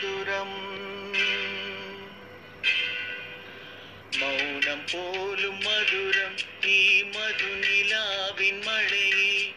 [0.00, 0.50] മധുരം.
[4.20, 6.36] മൗനം പോലും മധുരം
[6.70, 9.52] ഈ മധുനിലാവിൻ മഴയിൽ.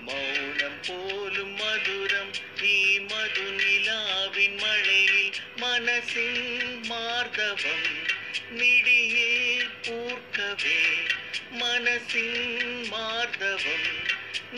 [0.00, 2.32] മൗനം പോലും മധുരം
[2.64, 5.32] ഈ മധുനിലാവിൻ മഴയിൽ.
[5.58, 8.06] മനസ്സിൻ മാർഗവം
[8.50, 11.08] മിടിയിൽ പൂർക്കവേ.
[11.50, 14.06] മനസ്സിൻ മാർഗവം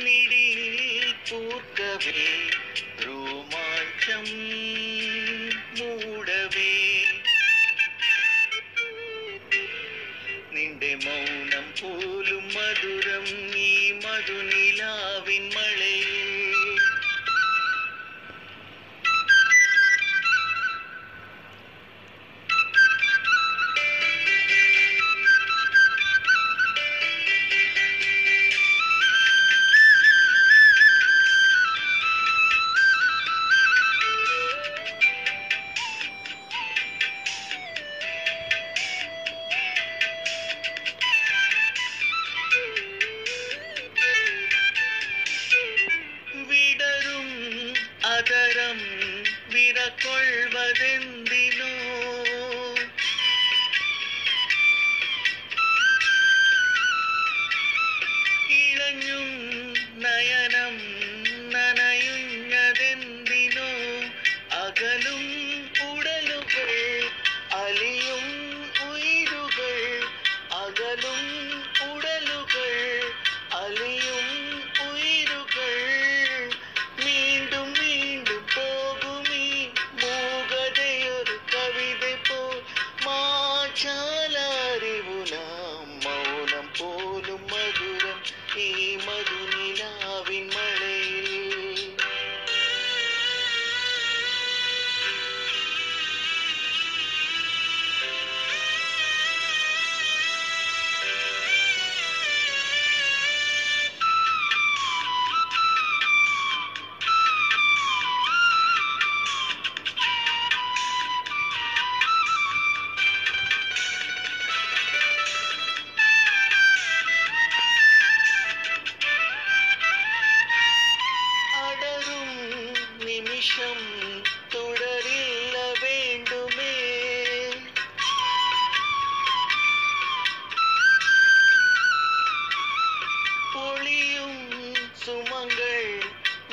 [0.05, 2.51] മിടിയിൽ പൂർക്കവേ.
[3.07, 4.48] രോമാഞ്ചം
[50.03, 51.28] கொள்வதென்று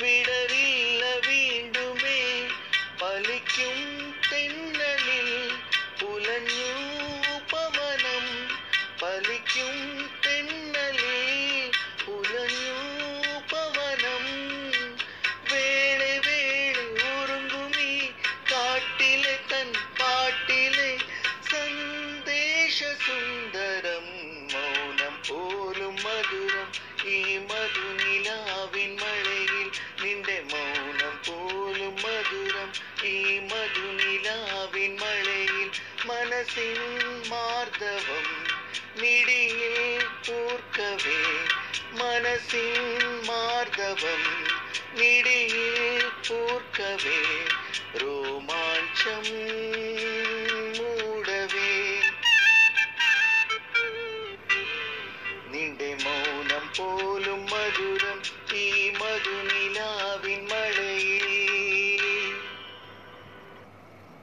[0.02, 0.65] விடறி
[33.04, 33.14] ஏ
[33.48, 35.72] மதுநிலாவின் மழையில்
[36.06, 36.86] மனசின்
[37.28, 38.32] மார்தவம்
[38.96, 41.20] மிடியில் கூர்க்கவே
[41.98, 42.90] மனசின்
[43.22, 44.28] மார்தவம்
[44.98, 47.20] மிடியில் கூர்க்கவே
[48.02, 49.35] ரோமாஞ்சம்